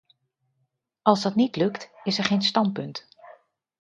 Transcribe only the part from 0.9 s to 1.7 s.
Als dat niet